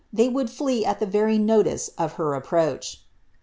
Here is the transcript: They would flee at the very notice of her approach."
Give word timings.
They 0.11 0.27
would 0.29 0.49
flee 0.49 0.83
at 0.83 0.99
the 0.99 1.05
very 1.05 1.37
notice 1.37 1.89
of 1.95 2.13
her 2.13 2.33
approach." 2.33 3.03